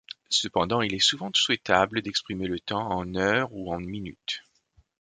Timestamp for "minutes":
3.79-4.41